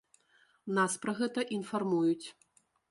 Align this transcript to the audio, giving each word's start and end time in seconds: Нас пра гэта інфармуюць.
Нас 0.79 0.97
пра 1.05 1.15
гэта 1.21 1.47
інфармуюць. 1.59 2.27